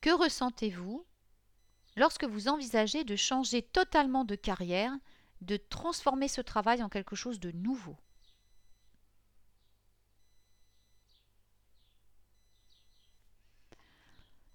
Que 0.00 0.10
ressentez-vous 0.10 1.06
lorsque 1.96 2.24
vous 2.24 2.48
envisagez 2.48 3.04
de 3.04 3.14
changer 3.14 3.60
totalement 3.60 4.24
de 4.24 4.34
carrière, 4.34 4.92
de 5.42 5.58
transformer 5.58 6.28
ce 6.28 6.40
travail 6.40 6.82
en 6.82 6.88
quelque 6.88 7.14
chose 7.14 7.40
de 7.40 7.52
nouveau? 7.52 7.98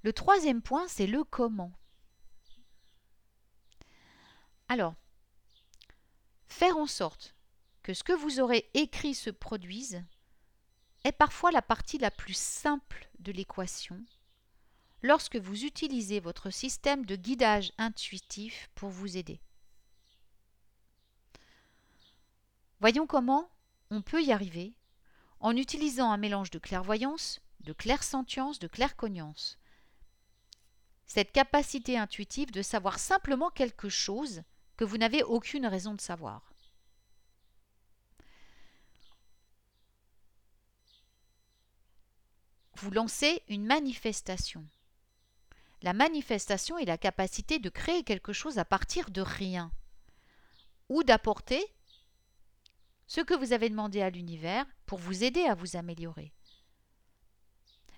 Le 0.01 0.11
troisième 0.11 0.63
point, 0.63 0.87
c'est 0.87 1.05
le 1.05 1.23
comment. 1.23 1.71
Alors, 4.69 4.95
Faire 6.47 6.77
en 6.77 6.87
sorte 6.87 7.35
que 7.83 7.93
ce 7.93 8.03
que 8.03 8.13
vous 8.13 8.39
aurez 8.39 8.69
écrit 8.73 9.13
se 9.13 9.29
produise 9.29 10.03
est 11.03 11.11
parfois 11.11 11.51
la 11.51 11.61
partie 11.61 11.97
la 11.97 12.11
plus 12.11 12.35
simple 12.35 13.09
de 13.19 13.31
l'équation 13.31 14.03
lorsque 15.03 15.37
vous 15.37 15.63
utilisez 15.63 16.19
votre 16.19 16.49
système 16.49 17.05
de 17.05 17.15
guidage 17.15 17.71
intuitif 17.77 18.69
pour 18.75 18.89
vous 18.89 19.15
aider. 19.15 19.39
Voyons 22.79 23.07
comment 23.07 23.49
on 23.89 24.01
peut 24.01 24.23
y 24.23 24.31
arriver 24.31 24.73
en 25.39 25.55
utilisant 25.55 26.11
un 26.11 26.17
mélange 26.17 26.49
de 26.49 26.59
clairvoyance, 26.59 27.39
de 27.61 27.73
clairsentience, 27.73 28.59
de 28.59 28.67
claircognance. 28.67 29.57
Cette 31.05 31.31
capacité 31.31 31.97
intuitive 31.97 32.51
de 32.51 32.61
savoir 32.61 32.99
simplement 32.99 33.49
quelque 33.49 33.89
chose 33.89 34.43
que 34.77 34.85
vous 34.85 34.97
n'avez 34.97 35.23
aucune 35.23 35.65
raison 35.65 35.93
de 35.93 36.01
savoir. 36.01 36.53
Vous 42.75 42.91
lancez 42.91 43.41
une 43.47 43.65
manifestation. 43.65 44.65
La 45.81 45.93
manifestation 45.93 46.77
est 46.77 46.85
la 46.85 46.97
capacité 46.97 47.57
de 47.57 47.69
créer 47.69 48.03
quelque 48.03 48.33
chose 48.33 48.59
à 48.59 48.65
partir 48.65 49.09
de 49.09 49.21
rien 49.21 49.71
ou 50.89 51.03
d'apporter 51.03 51.63
ce 53.07 53.21
que 53.21 53.33
vous 53.33 53.53
avez 53.53 53.69
demandé 53.69 54.01
à 54.01 54.11
l'univers 54.11 54.65
pour 54.85 54.99
vous 54.99 55.23
aider 55.23 55.43
à 55.43 55.55
vous 55.55 55.75
améliorer. 55.75 56.33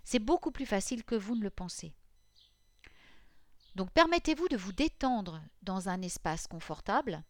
C'est 0.06 0.20
beaucoup 0.20 0.52
plus 0.52 0.66
facile 0.66 1.04
que 1.04 1.16
vous 1.16 1.36
ne 1.36 1.44
le 1.44 1.50
pensez. 1.50 1.94
Donc 3.76 3.92
permettez-vous 3.92 4.48
de 4.48 4.58
vous 4.58 4.74
détendre 4.74 5.42
dans 5.62 5.90
un 5.90 6.02
espace 6.02 6.48
confortable 6.48 7.24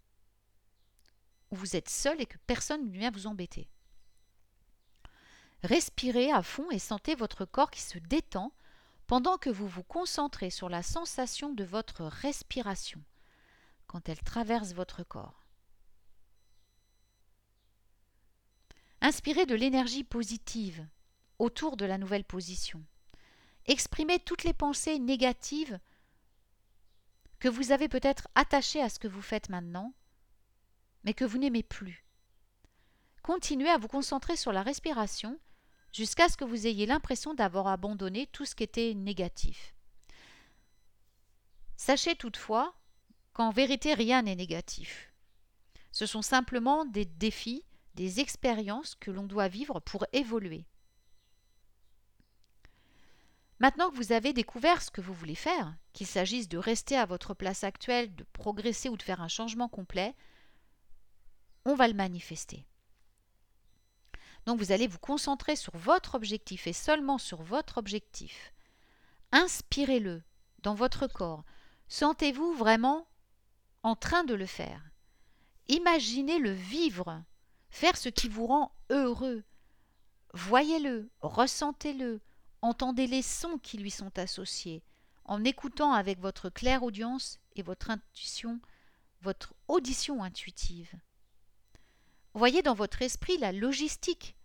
où 1.52 1.56
vous 1.56 1.76
êtes 1.76 1.90
seul 1.90 2.22
et 2.22 2.26
que 2.26 2.38
personne 2.48 2.86
ne 2.86 2.92
vient 2.92 3.12
vous 3.12 3.28
embêter. 3.28 3.70
Respirez 5.64 6.32
à 6.32 6.42
fond 6.42 6.70
et 6.72 6.80
sentez 6.80 7.16
votre 7.16 7.46
corps 7.46 7.72
qui 7.72 7.82
se 7.82 7.98
détend 7.98 8.54
pendant 9.08 9.38
que 9.38 9.50
vous 9.50 9.68
vous 9.68 9.84
concentrez 9.84 10.50
sur 10.50 10.70
la 10.70 10.84
sensation 10.84 11.52
de 11.52 11.64
votre 11.64 12.06
respiration 12.06 13.04
quand 13.88 14.08
elle 14.08 14.22
traverse 14.22 14.74
votre 14.74 15.04
corps. 15.04 15.48
Inspirez 19.02 19.46
de 19.46 19.56
l'énergie 19.56 20.04
positive 20.04 20.86
autour 21.40 21.78
de 21.78 21.86
la 21.86 21.98
nouvelle 21.98 22.26
position. 22.26 22.84
Exprimez 23.66 24.20
toutes 24.20 24.44
les 24.44 24.54
pensées 24.54 25.00
négatives 25.00 25.80
que 27.40 27.48
vous 27.48 27.72
avez 27.72 27.88
peut-être 27.88 28.28
attaché 28.36 28.82
à 28.82 28.90
ce 28.90 29.00
que 29.00 29.08
vous 29.08 29.22
faites 29.22 29.50
maintenant, 29.50 29.94
mais 31.04 31.14
que 31.14 31.26
vous 31.26 31.38
n'aimez 31.38 31.64
plus. 31.64 32.06
Continuez 33.24 33.70
à 33.70 33.78
vous 33.78 33.88
concentrer 33.88 34.36
sur 34.36 34.52
la 34.52 34.64
respiration 34.64 35.40
jusqu'à 35.94 36.30
ce 36.30 36.38
que 36.38 36.46
vous 36.46 36.68
ayez 36.68 36.86
l'impression 36.86 37.34
d'avoir 37.34 37.68
abandonné 37.68 38.28
tout 38.28 38.46
ce 38.46 38.56
qui 38.56 38.64
était 38.64 38.94
négatif. 38.94 39.74
Sachez 41.78 42.16
toutefois 42.16 42.76
qu'en 43.34 43.52
vérité 43.52 43.94
rien 43.94 44.22
n'est 44.22 44.36
négatif. 44.36 45.14
Ce 45.92 46.06
sont 46.06 46.22
simplement 46.22 46.86
des 46.86 47.06
défis, 47.06 47.64
des 47.96 48.20
expériences 48.20 48.96
que 48.96 49.12
l'on 49.12 49.24
doit 49.24 49.48
vivre 49.48 49.80
pour 49.80 50.06
évoluer. 50.14 50.66
Maintenant 53.60 53.90
que 53.90 53.96
vous 53.96 54.14
avez 54.14 54.32
découvert 54.32 54.82
ce 54.82 54.90
que 54.90 55.02
vous 55.02 55.14
voulez 55.14 55.36
faire, 55.36 55.76
qu'il 55.92 56.08
s'agisse 56.08 56.48
de 56.48 56.58
rester 56.58 56.98
à 56.98 57.06
votre 57.06 57.34
place 57.34 57.64
actuelle, 57.64 58.16
de 58.16 58.24
progresser 58.32 58.88
ou 58.88 58.96
de 58.96 59.04
faire 59.04 59.22
un 59.22 59.28
changement 59.28 59.68
complet, 59.68 60.16
on 61.66 61.76
va 61.76 61.88
le 61.88 61.94
manifester. 61.94 62.66
Donc 64.46 64.60
vous 64.60 64.72
allez 64.72 64.88
vous 64.88 65.00
concentrer 65.00 65.58
sur 65.58 65.76
votre 65.76 66.16
objectif 66.16 66.68
et 66.68 66.74
seulement 66.74 67.18
sur 67.18 67.42
votre 67.42 67.78
objectif. 67.78 68.54
Inspirez-le 69.34 70.24
dans 70.64 70.74
votre 70.74 71.08
corps. 71.08 71.44
Sentez-vous 71.90 72.54
vraiment 72.54 73.08
en 73.84 73.96
train 73.96 74.24
de 74.24 74.34
le 74.34 74.46
faire. 74.46 74.82
Imaginez 75.68 76.40
le 76.40 76.52
vivre, 76.52 77.24
faire 77.70 77.98
ce 77.98 78.10
qui 78.10 78.30
vous 78.30 78.48
rend 78.48 78.72
heureux. 78.90 79.44
Voyez-le, 80.34 81.12
ressentez-le, 81.22 82.22
Entendez 82.62 83.08
les 83.08 83.22
sons 83.22 83.58
qui 83.58 83.78
lui 83.78 83.92
sont 83.92 84.18
associés, 84.20 84.84
en 85.26 85.44
écoutant 85.44 85.94
avec 85.94 86.20
votre 86.20 86.50
claire 86.50 86.84
audience 86.84 87.40
et 87.56 87.62
votre 87.62 87.90
intuition 87.90 88.60
votre 89.22 89.54
audition 89.68 90.24
intuitive. 90.24 90.94
Voyez 92.34 92.62
dans 92.62 92.74
votre 92.74 93.02
esprit 93.02 93.38
la 93.38 93.52
logistique 93.52 94.36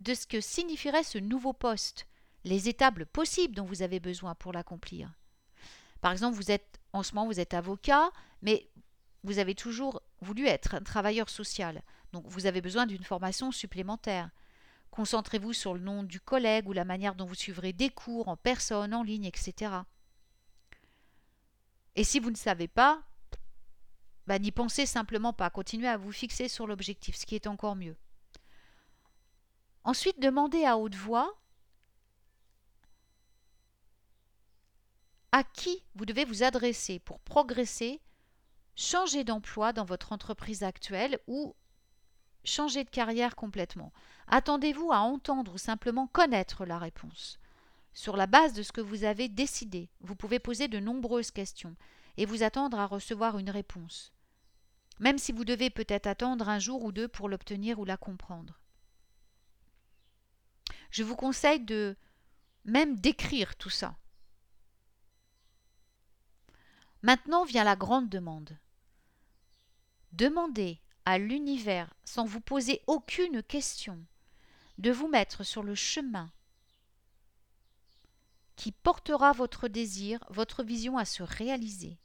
de 0.00 0.14
ce 0.14 0.26
que 0.26 0.40
signifierait 0.40 1.04
ce 1.04 1.18
nouveau 1.18 1.52
poste, 1.52 2.06
les 2.44 2.68
étapes 2.68 3.04
possibles 3.04 3.54
dont 3.54 3.64
vous 3.64 3.82
avez 3.82 4.00
besoin 4.00 4.34
pour 4.34 4.52
l'accomplir. 4.52 5.12
Par 6.00 6.12
exemple, 6.12 6.36
vous 6.36 6.50
êtes 6.50 6.80
en 6.92 7.02
ce 7.02 7.14
moment 7.14 7.26
vous 7.26 7.40
êtes 7.40 7.54
avocat, 7.54 8.10
mais 8.42 8.68
vous 9.22 9.38
avez 9.38 9.54
toujours 9.54 10.02
voulu 10.20 10.46
être 10.46 10.74
un 10.74 10.82
travailleur 10.82 11.28
social. 11.28 11.82
Donc 12.12 12.26
vous 12.26 12.46
avez 12.46 12.60
besoin 12.60 12.86
d'une 12.86 13.04
formation 13.04 13.52
supplémentaire. 13.52 14.30
Concentrez-vous 14.90 15.52
sur 15.52 15.74
le 15.74 15.80
nom 15.80 16.02
du 16.02 16.20
collègue 16.20 16.68
ou 16.68 16.72
la 16.72 16.84
manière 16.84 17.14
dont 17.14 17.26
vous 17.26 17.34
suivrez 17.34 17.72
des 17.72 17.90
cours 17.90 18.28
en 18.28 18.36
personne, 18.36 18.92
en 18.92 19.02
ligne, 19.02 19.24
etc. 19.24 19.72
Et 21.94 22.04
si 22.04 22.18
vous 22.18 22.30
ne 22.30 22.36
savez 22.36 22.68
pas, 22.68 23.02
bah, 24.26 24.38
n'y 24.38 24.52
pensez 24.52 24.86
simplement 24.86 25.32
pas. 25.32 25.50
Continuez 25.50 25.88
à 25.88 25.96
vous 25.96 26.12
fixer 26.12 26.48
sur 26.48 26.66
l'objectif, 26.66 27.16
ce 27.16 27.26
qui 27.26 27.34
est 27.34 27.46
encore 27.46 27.76
mieux. 27.76 27.96
Ensuite, 29.84 30.20
demandez 30.20 30.64
à 30.64 30.76
haute 30.76 30.94
voix 30.94 31.36
à 35.32 35.44
qui 35.44 35.84
vous 35.94 36.06
devez 36.06 36.24
vous 36.24 36.42
adresser 36.42 36.98
pour 36.98 37.20
progresser, 37.20 38.00
changer 38.74 39.24
d'emploi 39.24 39.72
dans 39.72 39.84
votre 39.84 40.12
entreprise 40.12 40.62
actuelle 40.62 41.20
ou 41.26 41.54
changer 42.44 42.84
de 42.84 42.90
carrière 42.90 43.36
complètement. 43.36 43.92
Attendez-vous 44.26 44.92
à 44.92 44.98
entendre 44.98 45.54
ou 45.54 45.58
simplement 45.58 46.06
connaître 46.06 46.64
la 46.64 46.78
réponse. 46.78 47.38
Sur 47.92 48.16
la 48.16 48.26
base 48.26 48.52
de 48.52 48.62
ce 48.62 48.72
que 48.72 48.80
vous 48.80 49.04
avez 49.04 49.28
décidé, 49.28 49.90
vous 50.00 50.14
pouvez 50.14 50.38
poser 50.38 50.68
de 50.68 50.78
nombreuses 50.78 51.30
questions 51.30 51.74
et 52.16 52.26
vous 52.26 52.42
attendre 52.42 52.78
à 52.78 52.86
recevoir 52.86 53.38
une 53.38 53.50
réponse, 53.50 54.12
même 54.98 55.18
si 55.18 55.32
vous 55.32 55.44
devez 55.44 55.70
peut-être 55.70 56.06
attendre 56.06 56.48
un 56.48 56.58
jour 56.58 56.84
ou 56.84 56.92
deux 56.92 57.08
pour 57.08 57.28
l'obtenir 57.28 57.78
ou 57.78 57.84
la 57.84 57.96
comprendre. 57.96 58.60
Je 60.90 61.02
vous 61.02 61.16
conseille 61.16 61.60
de 61.60 61.96
même 62.64 62.96
d'écrire 62.96 63.56
tout 63.56 63.70
ça. 63.70 63.96
Maintenant 67.02 67.44
vient 67.44 67.64
la 67.64 67.76
grande 67.76 68.08
demande. 68.08 68.58
Demandez 70.12 70.80
à 71.10 71.18
l'univers, 71.18 71.92
sans 72.04 72.24
vous 72.24 72.40
poser 72.40 72.82
aucune 72.86 73.42
question, 73.42 73.98
de 74.78 74.92
vous 74.92 75.08
mettre 75.08 75.42
sur 75.42 75.64
le 75.64 75.74
chemin 75.74 76.30
qui 78.54 78.70
portera 78.70 79.32
votre 79.32 79.66
désir, 79.66 80.24
votre 80.28 80.62
vision 80.62 80.98
à 80.98 81.04
se 81.04 81.24
réaliser. 81.24 81.98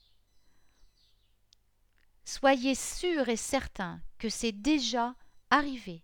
Soyez 2.23 2.73
sûr 2.73 3.29
et 3.29 3.37
certain 3.37 4.01
que 4.17 4.27
c'est 4.27 4.51
déjà 4.51 5.13
arrivé, 5.51 6.01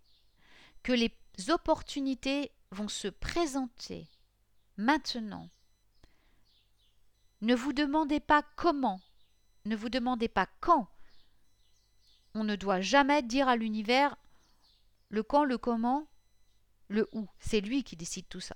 que 0.84 0.91
les 0.91 1.12
opportunités 1.50 2.51
vont 2.70 2.88
se 2.88 3.08
présenter 3.08 4.08
maintenant. 4.77 5.50
Ne 7.41 7.55
vous 7.55 7.74
demandez 7.74 8.20
pas 8.20 8.43
comment, 8.55 9.01
ne 9.65 9.75
vous 9.75 9.89
demandez 9.89 10.27
pas 10.27 10.48
quand. 10.60 10.88
On 12.33 12.43
ne 12.43 12.55
doit 12.55 12.81
jamais 12.81 13.21
dire 13.21 13.47
à 13.47 13.55
l'univers 13.55 14.15
le 15.09 15.23
quand, 15.23 15.43
le 15.43 15.57
comment, 15.57 16.07
le 16.88 17.07
où. 17.11 17.27
C'est 17.39 17.61
lui 17.61 17.83
qui 17.83 17.95
décide 17.95 18.27
tout 18.29 18.39
ça. 18.39 18.55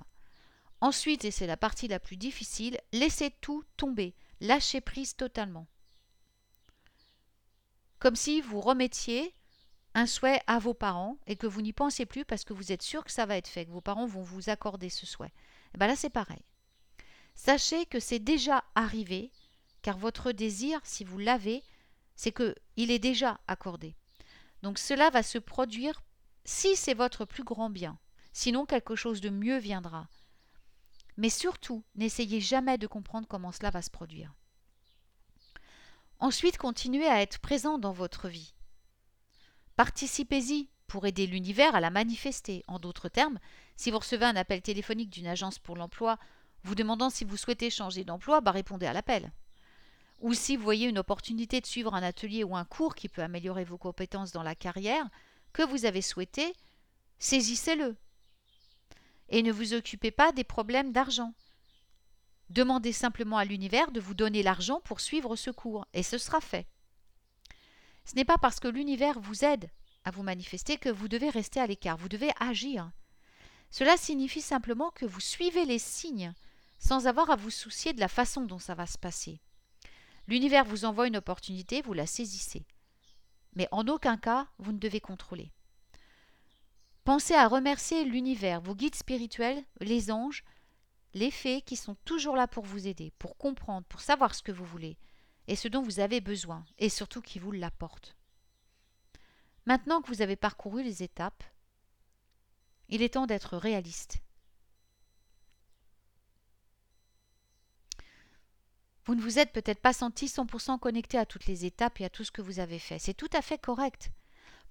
Ensuite, 0.82 1.26
et 1.26 1.32
c'est 1.32 1.48
la 1.48 1.58
partie 1.58 1.88
la 1.88 2.00
plus 2.00 2.18
difficile, 2.18 2.80
laissez 2.92 3.32
tout 3.42 3.64
tomber, 3.78 4.14
lâchez 4.40 4.82
prise 4.82 5.16
totalement. 5.16 5.68
Comme 8.00 8.16
si 8.16 8.42
vous 8.42 8.62
remettiez 8.62 9.34
un 9.94 10.06
souhait 10.06 10.42
à 10.48 10.60
vos 10.60 10.74
parents 10.74 11.18
et 11.26 11.38
que 11.38 11.48
vous 11.48 11.62
n'y 11.62 11.74
pensez 11.74 12.06
plus 12.06 12.26
parce 12.26 12.44
que 12.44 12.54
vous 12.54 12.72
êtes 12.72 12.82
sûr 12.82 13.04
que 13.04 13.12
ça 13.12 13.26
va 13.26 13.38
être 13.38 13.48
fait, 13.48 13.66
que 13.66 13.72
vos 13.72 13.82
parents 13.82 14.06
vont 14.06 14.22
vous 14.22 14.50
accorder 14.50 14.90
ce 14.90 15.06
souhait. 15.06 15.34
Eh 15.74 15.78
bien 15.78 15.88
là, 15.88 15.96
c'est 15.96 16.10
pareil. 16.10 16.44
Sachez 17.34 17.86
que 17.86 18.00
c'est 18.00 18.20
déjà 18.20 18.64
arrivé, 18.76 19.32
car 19.82 19.98
votre 19.98 20.32
désir, 20.32 20.80
si 20.84 21.04
vous 21.04 21.18
l'avez, 21.18 21.64
c'est 22.16 22.32
que 22.32 22.56
il 22.78 22.92
est 22.92 23.00
déjà 23.00 23.40
accordé. 23.48 23.96
Donc 24.64 24.80
cela 24.80 25.10
va 25.10 25.24
se 25.24 25.38
produire 25.38 26.04
si 26.44 26.76
c'est 26.76 26.94
votre 26.94 27.26
plus 27.26 27.44
grand 27.44 27.70
bien. 27.70 27.98
Sinon, 28.34 28.66
quelque 28.66 28.96
chose 28.96 29.22
de 29.22 29.30
mieux 29.30 29.58
viendra. 29.58 30.08
Mais 31.18 31.30
surtout, 31.30 31.84
n'essayez 31.96 32.42
jamais 32.42 32.78
de 32.78 32.88
comprendre 32.88 33.28
comment 33.28 33.52
cela 33.52 33.70
va 33.70 33.82
se 33.82 33.90
produire. 33.90 34.34
Ensuite, 36.20 36.58
continuez 36.58 37.08
à 37.08 37.22
être 37.22 37.40
présent 37.40 37.78
dans 37.78 37.94
votre 37.94 38.28
vie. 38.28 38.54
Participez-y 39.76 40.70
pour 40.88 41.06
aider 41.06 41.28
l'univers 41.28 41.76
à 41.76 41.80
la 41.80 41.90
manifester. 41.90 42.64
En 42.68 42.80
d'autres 42.80 43.10
termes, 43.10 43.40
si 43.76 43.92
vous 43.92 44.00
recevez 44.00 44.26
un 44.26 44.36
appel 44.36 44.62
téléphonique 44.62 45.10
d'une 45.10 45.28
agence 45.28 45.60
pour 45.60 45.76
l'emploi 45.76 46.18
vous 46.64 46.76
demandant 46.76 47.12
si 47.12 47.26
vous 47.26 47.38
souhaitez 47.38 47.70
changer 47.70 48.04
d'emploi, 48.04 48.42
bah 48.42 48.52
répondez 48.52 48.88
à 48.88 48.94
l'appel. 48.94 49.32
Ou 50.26 50.34
si 50.34 50.58
vous 50.58 50.64
voyez 50.64 50.88
une 50.88 50.98
opportunité 50.98 51.62
de 51.62 51.68
suivre 51.68 51.94
un 51.94 52.02
atelier 52.02 52.44
ou 52.44 52.56
un 52.56 52.66
cours 52.66 52.96
qui 52.96 53.10
peut 53.10 53.22
améliorer 53.22 53.64
vos 53.64 53.78
compétences 53.78 54.32
dans 54.32 54.42
la 54.42 54.56
carrière 54.56 55.08
que 55.54 55.62
vous 55.62 55.86
avez 55.86 56.02
souhaité, 56.02 56.52
saisissez-le 57.20 57.96
et 59.30 59.44
ne 59.44 59.52
vous 59.52 59.76
occupez 59.76 60.10
pas 60.10 60.32
des 60.32 60.44
problèmes 60.44 60.92
d'argent. 60.92 61.36
Demandez 62.50 62.92
simplement 62.92 63.38
à 63.38 63.46
l'univers 63.46 63.92
de 63.92 64.00
vous 64.00 64.16
donner 64.16 64.42
l'argent 64.42 64.82
pour 64.84 65.00
suivre 65.00 65.36
ce 65.36 65.52
cours, 65.52 65.86
et 65.94 66.02
ce 66.02 66.18
sera 66.18 66.42
fait. 66.42 66.66
Ce 68.04 68.16
n'est 68.16 68.26
pas 68.26 68.40
parce 68.40 68.60
que 68.60 68.68
l'univers 68.68 69.20
vous 69.20 69.46
aide 69.46 69.70
à 70.06 70.10
vous 70.10 70.24
manifester 70.24 70.78
que 70.78 70.90
vous 70.90 71.08
devez 71.08 71.30
rester 71.30 71.60
à 71.60 71.68
l'écart, 71.68 71.98
vous 71.98 72.10
devez 72.10 72.32
agir. 72.40 72.90
Cela 73.70 73.96
signifie 73.96 74.42
simplement 74.42 74.90
que 74.90 75.06
vous 75.06 75.22
suivez 75.22 75.66
les 75.66 75.78
signes 75.78 76.34
sans 76.80 77.06
avoir 77.06 77.30
à 77.30 77.36
vous 77.36 77.52
soucier 77.52 77.94
de 77.94 78.00
la 78.00 78.08
façon 78.08 78.42
dont 78.42 78.58
ça 78.58 78.74
va 78.74 78.88
se 78.88 78.98
passer. 78.98 79.40
L'univers 80.28 80.66
vous 80.66 80.86
envoie 80.86 81.08
une 81.08 81.18
opportunité, 81.18 81.82
vous 81.82 81.94
la 81.94 82.08
saisissez. 82.08 82.66
Mais 83.56 83.68
en 83.72 83.88
aucun 83.88 84.18
cas, 84.18 84.48
vous 84.58 84.72
ne 84.72 84.80
devez 84.80 85.00
contrôler. 85.00 85.52
Pensez 87.04 87.36
à 87.36 87.48
remercier 87.48 88.04
l'univers, 88.04 88.62
vos 88.62 88.76
guides 88.76 88.96
spirituels, 88.96 89.64
les 89.80 90.12
anges, 90.12 90.44
les 91.14 91.32
fées 91.32 91.62
qui 91.62 91.76
sont 91.76 91.96
toujours 92.04 92.36
là 92.36 92.48
pour 92.48 92.66
vous 92.66 92.88
aider, 92.88 93.14
pour 93.20 93.38
comprendre, 93.38 93.86
pour 93.88 94.02
savoir 94.02 94.36
ce 94.36 94.42
que 94.44 94.52
vous 94.52 94.66
voulez 94.66 94.98
et 95.48 95.56
ce 95.56 95.68
dont 95.68 95.84
vous 95.84 96.00
avez 96.00 96.22
besoin, 96.22 96.66
et 96.80 96.90
surtout 96.90 97.22
qui 97.22 97.38
vous 97.38 97.52
l'apportent. 97.52 98.18
Maintenant 99.68 100.02
que 100.02 100.08
vous 100.08 100.24
avez 100.24 100.36
parcouru 100.36 100.84
les 100.84 101.04
étapes, 101.04 101.44
il 102.90 103.02
est 103.02 103.14
temps 103.14 103.28
d'être 103.28 103.58
réaliste. 103.58 104.25
Vous 109.06 109.16
ne 109.16 109.22
vous 109.22 109.38
êtes 109.38 109.52
peut-être 109.52 109.82
pas 109.82 109.94
senti 109.94 110.26
100% 110.26 110.80
connecté 110.80 111.18
à 111.18 111.26
toutes 111.26 111.46
les 111.46 111.66
étapes 111.66 112.02
et 112.02 112.06
à 112.06 112.10
tout 112.10 112.24
ce 112.24 112.32
que 112.32 112.42
vous 112.42 112.60
avez 112.60 112.80
fait. 112.80 112.98
C'est 112.98 113.14
tout 113.14 113.30
à 113.34 113.42
fait 113.42 113.60
correct. 113.60 114.12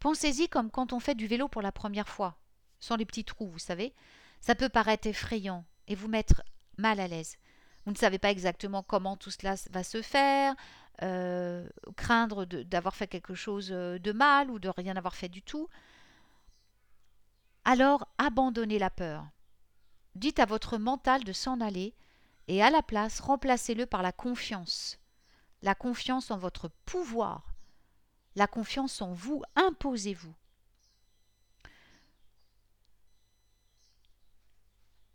Pensez-y 0.00 0.48
comme 0.48 0.70
quand 0.70 0.92
on 0.92 1.00
fait 1.00 1.14
du 1.14 1.26
vélo 1.26 1.48
pour 1.48 1.62
la 1.62 1.72
première 1.72 2.08
fois, 2.08 2.36
sans 2.80 2.96
les 2.96 3.06
petits 3.06 3.24
trous, 3.24 3.48
vous 3.48 3.58
savez. 3.58 3.94
Ça 4.40 4.54
peut 4.54 4.68
paraître 4.68 5.06
effrayant 5.06 5.64
et 5.86 5.94
vous 5.94 6.08
mettre 6.08 6.42
mal 6.76 6.98
à 6.98 7.06
l'aise. 7.06 7.36
Vous 7.86 7.92
ne 7.92 7.96
savez 7.96 8.18
pas 8.18 8.30
exactement 8.30 8.82
comment 8.82 9.16
tout 9.16 9.30
cela 9.30 9.54
va 9.70 9.84
se 9.84 10.02
faire, 10.02 10.54
euh, 11.02 11.68
craindre 11.96 12.44
d'avoir 12.44 12.96
fait 12.96 13.06
quelque 13.06 13.34
chose 13.34 13.70
euh, 13.72 13.98
de 13.98 14.12
mal 14.12 14.50
ou 14.50 14.58
de 14.58 14.68
rien 14.68 14.96
avoir 14.96 15.14
fait 15.14 15.28
du 15.28 15.42
tout. 15.42 15.68
Alors 17.64 18.08
abandonnez 18.18 18.78
la 18.78 18.90
peur. 18.90 19.26
Dites 20.14 20.38
à 20.38 20.44
votre 20.44 20.78
mental 20.78 21.24
de 21.24 21.32
s'en 21.32 21.60
aller 21.60 21.94
et 22.48 22.62
à 22.62 22.70
la 22.70 22.82
place 22.82 23.20
remplacez-le 23.20 23.86
par 23.86 24.02
la 24.02 24.12
confiance. 24.12 24.98
La 25.62 25.74
confiance 25.74 26.30
en 26.30 26.36
votre 26.36 26.68
pouvoir, 26.84 27.54
la 28.36 28.46
confiance 28.46 29.00
en 29.00 29.12
vous, 29.12 29.42
imposez-vous. 29.56 30.34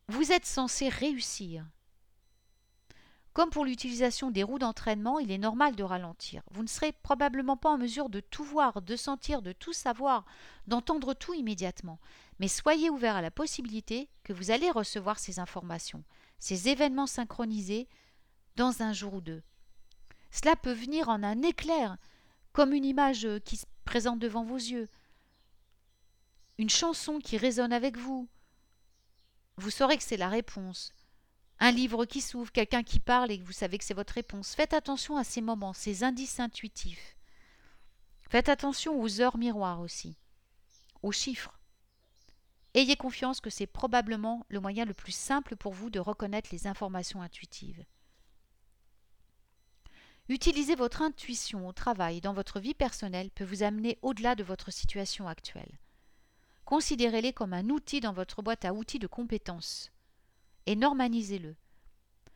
Vous 0.07 0.31
êtes 0.31 0.45
censé 0.45 0.89
réussir. 0.89 1.65
Comme 3.33 3.51
pour 3.51 3.63
l'utilisation 3.63 4.31
des 4.31 4.41
roues 4.41 4.57
d'entraînement, 4.57 5.19
il 5.19 5.31
est 5.31 5.37
normal 5.37 5.75
de 5.75 5.83
ralentir. 5.83 6.41
Vous 6.51 6.63
ne 6.63 6.67
serez 6.67 6.91
probablement 6.91 7.57
pas 7.57 7.69
en 7.69 7.77
mesure 7.77 8.09
de 8.09 8.19
tout 8.19 8.43
voir, 8.43 8.81
de 8.81 8.95
sentir, 8.95 9.41
de 9.41 9.51
tout 9.51 9.71
savoir, 9.71 10.25
d'entendre 10.67 11.13
tout 11.13 11.33
immédiatement. 11.35 11.99
Mais 12.39 12.47
soyez 12.47 12.89
ouvert 12.89 13.15
à 13.15 13.21
la 13.21 13.31
possibilité 13.31 14.09
que 14.23 14.33
vous 14.33 14.49
allez 14.49 14.71
recevoir 14.71 15.19
ces 15.19 15.39
informations, 15.39 16.03
ces 16.39 16.69
événements 16.69 17.07
synchronisés, 17.07 17.87
dans 18.55 18.81
un 18.81 18.93
jour 18.93 19.13
ou 19.15 19.21
deux. 19.21 19.43
Cela 20.31 20.55
peut 20.55 20.73
venir 20.73 21.09
en 21.09 21.23
un 21.23 21.41
éclair, 21.43 21.97
comme 22.51 22.73
une 22.73 22.85
image 22.85 23.27
qui 23.45 23.57
se 23.57 23.65
présente 23.85 24.19
devant 24.19 24.43
vos 24.43 24.57
yeux, 24.57 24.89
une 26.57 26.69
chanson 26.69 27.19
qui 27.19 27.37
résonne 27.37 27.71
avec 27.71 27.97
vous. 27.97 28.27
Vous 29.55 29.69
saurez 29.69 29.97
que 29.97 30.03
c'est 30.03 30.17
la 30.17 30.27
réponse. 30.27 30.91
Un 31.59 31.71
livre 31.71 32.05
qui 32.05 32.21
s'ouvre, 32.21 32.51
quelqu'un 32.51 32.83
qui 32.83 32.99
parle 32.99 33.31
et 33.31 33.37
vous 33.39 33.53
savez 33.53 33.77
que 33.77 33.83
c'est 33.83 33.93
votre 33.93 34.13
réponse. 34.13 34.55
Faites 34.55 34.73
attention 34.73 35.17
à 35.17 35.23
ces 35.23 35.41
moments, 35.41 35.73
ces 35.73 36.03
indices 36.03 36.39
intuitifs. 36.39 37.17
Faites 38.29 38.49
attention 38.49 39.01
aux 39.01 39.21
heures 39.21 39.37
miroirs 39.37 39.81
aussi, 39.81 40.17
aux 41.01 41.11
chiffres. 41.11 41.58
Ayez 42.79 42.95
confiance 42.95 43.41
que 43.41 43.49
c'est 43.49 43.67
probablement 43.67 44.45
le 44.47 44.61
moyen 44.61 44.85
le 44.85 44.93
plus 44.93 45.11
simple 45.11 45.57
pour 45.57 45.73
vous 45.73 45.89
de 45.89 45.99
reconnaître 45.99 46.47
les 46.53 46.65
informations 46.65 47.21
intuitives. 47.21 47.83
Utiliser 50.29 50.75
votre 50.75 51.01
intuition 51.01 51.67
au 51.67 51.73
travail 51.73 52.21
dans 52.21 52.31
votre 52.31 52.61
vie 52.61 52.73
personnelle 52.73 53.31
peut 53.31 53.43
vous 53.43 53.63
amener 53.63 53.99
au-delà 54.01 54.33
de 54.35 54.45
votre 54.45 54.71
situation 54.71 55.27
actuelle. 55.27 55.77
Considérez-les 56.63 57.33
comme 57.33 57.51
un 57.51 57.67
outil 57.67 57.99
dans 57.99 58.13
votre 58.13 58.41
boîte 58.41 58.63
à 58.63 58.73
outils 58.73 58.97
de 58.97 59.07
compétences 59.07 59.91
et 60.65 60.77
normalisez-le. 60.77 61.57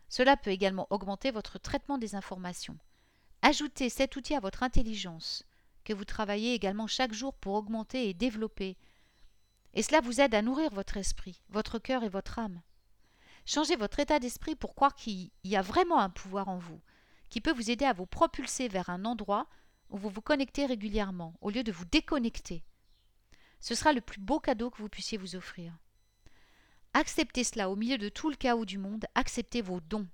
Cela 0.10 0.36
peut 0.36 0.51
également 0.51 0.88
augmenter 0.89 1.32
votre 1.32 1.58
traitement 1.58 1.97
des 1.97 2.15
informations. 2.15 2.77
Ajoutez 3.43 3.88
cet 3.89 4.17
outil 4.17 4.36
à 4.36 4.41
votre 4.41 4.62
intelligence, 4.62 5.45
que 5.86 5.93
vous 5.93 6.03
travaillez 6.03 6.53
également 6.53 6.88
chaque 6.88 7.13
jour 7.13 7.34
pour 7.34 7.53
augmenter 7.53 8.10
et 8.10 8.13
développer. 8.13 8.75
Et 9.73 9.83
cela 9.83 10.01
vous 10.01 10.21
aide 10.21 10.36
à 10.36 10.41
nourrir 10.41 10.71
votre 10.71 10.97
esprit, 10.97 11.41
votre 11.49 11.79
cœur 11.79 12.03
et 12.03 12.09
votre 12.09 12.39
âme. 12.39 12.62
Changez 13.45 13.75
votre 13.75 13.99
état 13.99 14.19
d'esprit 14.19 14.55
pour 14.55 14.75
croire 14.75 14.95
qu'il 14.95 15.31
y 15.43 15.55
a 15.55 15.62
vraiment 15.62 15.99
un 15.99 16.09
pouvoir 16.09 16.47
en 16.47 16.57
vous, 16.57 16.79
qui 17.29 17.41
peut 17.41 17.51
vous 17.51 17.71
aider 17.71 17.86
à 17.86 17.93
vous 17.93 18.05
propulser 18.05 18.67
vers 18.67 18.89
un 18.89 19.05
endroit 19.05 19.47
où 19.89 19.97
vous 19.97 20.09
vous 20.09 20.21
connectez 20.21 20.65
régulièrement, 20.65 21.33
au 21.41 21.49
lieu 21.49 21.63
de 21.63 21.71
vous 21.71 21.86
déconnecter. 21.86 22.63
Ce 23.59 23.75
sera 23.75 23.93
le 23.93 24.01
plus 24.01 24.19
beau 24.19 24.39
cadeau 24.39 24.69
que 24.69 24.77
vous 24.77 24.89
puissiez 24.89 25.17
vous 25.17 25.36
offrir. 25.36 25.73
Acceptez 26.93 27.43
cela 27.43 27.69
au 27.69 27.75
milieu 27.75 27.97
de 27.97 28.09
tout 28.09 28.29
le 28.29 28.36
chaos 28.36 28.65
du 28.65 28.77
monde, 28.77 29.05
acceptez 29.15 29.62
vos 29.62 29.79
dons. 29.79 30.07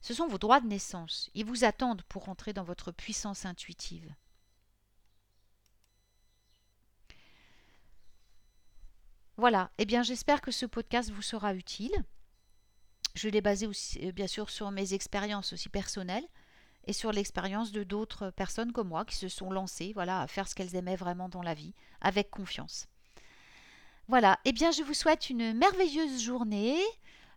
Ce 0.00 0.14
sont 0.14 0.26
vos 0.26 0.38
droits 0.38 0.60
de 0.60 0.66
naissance. 0.66 1.30
Ils 1.34 1.44
vous 1.44 1.64
attendent 1.64 2.02
pour 2.04 2.28
entrer 2.28 2.52
dans 2.52 2.64
votre 2.64 2.90
puissance 2.90 3.44
intuitive. 3.44 4.12
Voilà, 9.40 9.70
eh 9.78 9.86
bien 9.86 10.02
j'espère 10.02 10.42
que 10.42 10.50
ce 10.50 10.66
podcast 10.66 11.10
vous 11.10 11.22
sera 11.22 11.54
utile. 11.54 12.04
Je 13.14 13.30
l'ai 13.30 13.40
basé 13.40 13.66
aussi, 13.66 13.98
euh, 14.06 14.12
bien 14.12 14.26
sûr 14.26 14.50
sur 14.50 14.70
mes 14.70 14.92
expériences 14.92 15.54
aussi 15.54 15.70
personnelles 15.70 16.28
et 16.86 16.92
sur 16.92 17.10
l'expérience 17.10 17.72
de 17.72 17.82
d'autres 17.82 18.28
personnes 18.28 18.70
comme 18.70 18.88
moi 18.88 19.06
qui 19.06 19.16
se 19.16 19.30
sont 19.30 19.50
lancées 19.50 19.92
voilà, 19.94 20.20
à 20.20 20.26
faire 20.26 20.46
ce 20.46 20.54
qu'elles 20.54 20.76
aimaient 20.76 20.94
vraiment 20.94 21.30
dans 21.30 21.40
la 21.40 21.54
vie, 21.54 21.72
avec 22.02 22.30
confiance. 22.30 22.86
Voilà, 24.08 24.38
eh 24.44 24.52
bien 24.52 24.72
je 24.72 24.82
vous 24.82 24.92
souhaite 24.92 25.30
une 25.30 25.54
merveilleuse 25.54 26.20
journée. 26.20 26.78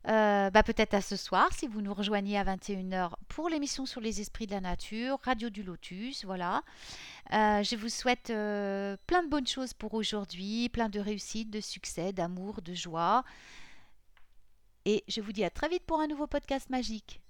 Euh, 0.08 0.50
bah, 0.50 0.64
peut-être 0.64 0.94
à 0.94 1.02
ce 1.02 1.16
soir 1.16 1.48
si 1.54 1.66
vous 1.68 1.82
nous 1.82 1.94
rejoignez 1.94 2.38
à 2.38 2.44
21h 2.44 3.14
pour 3.30 3.48
l'émission 3.48 3.86
sur 3.86 4.02
les 4.02 4.20
esprits 4.20 4.48
de 4.48 4.52
la 4.52 4.60
nature, 4.60 5.18
Radio 5.24 5.50
du 5.50 5.64
Lotus, 5.64 6.26
voilà. 6.26 6.62
Euh, 7.32 7.64
je 7.64 7.78
vous 7.78 7.88
souhaite 7.88 8.30
euh, 8.30 8.98
plein 9.08 9.24
de 9.24 9.30
bonnes 9.30 9.48
choses 9.48 9.74
pour 9.74 9.94
aujourd'hui, 9.94 10.68
plein 10.68 10.90
de 10.90 11.00
réussite, 11.00 11.50
de 11.50 11.62
succès, 11.62 12.12
d'amour, 12.12 12.62
de 12.62 12.74
joie. 12.74 13.24
Et 14.86 15.06
je 15.08 15.22
vous 15.22 15.32
dis 15.32 15.46
à 15.46 15.50
très 15.50 15.70
vite 15.70 15.86
pour 15.86 16.02
un 16.02 16.08
nouveau 16.08 16.28
podcast 16.28 16.70
magique. 16.70 17.23